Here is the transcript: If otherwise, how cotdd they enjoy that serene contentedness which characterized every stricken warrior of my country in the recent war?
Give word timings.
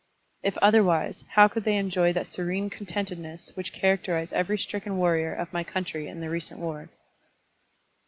If 0.41 0.57
otherwise, 0.63 1.25
how 1.33 1.47
cotdd 1.47 1.63
they 1.63 1.75
enjoy 1.77 2.11
that 2.13 2.25
serene 2.25 2.71
contentedness 2.71 3.51
which 3.55 3.71
characterized 3.71 4.33
every 4.33 4.57
stricken 4.57 4.97
warrior 4.97 5.31
of 5.35 5.53
my 5.53 5.63
country 5.63 6.07
in 6.07 6.21
the 6.21 6.29
recent 6.31 6.59
war? 6.59 6.89